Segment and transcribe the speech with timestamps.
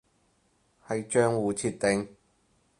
[0.87, 2.15] 係賬戶設定